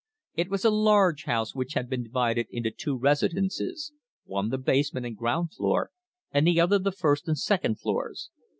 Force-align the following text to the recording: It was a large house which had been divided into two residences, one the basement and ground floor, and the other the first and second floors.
It 0.33 0.49
was 0.49 0.65
a 0.65 0.71
large 0.71 1.25
house 1.25 1.53
which 1.53 1.73
had 1.75 1.87
been 1.87 2.01
divided 2.01 2.47
into 2.49 2.71
two 2.71 2.97
residences, 2.97 3.93
one 4.25 4.49
the 4.49 4.57
basement 4.57 5.05
and 5.05 5.15
ground 5.15 5.53
floor, 5.53 5.91
and 6.31 6.47
the 6.47 6.59
other 6.59 6.79
the 6.79 6.91
first 6.91 7.27
and 7.27 7.37
second 7.37 7.79
floors. 7.79 8.31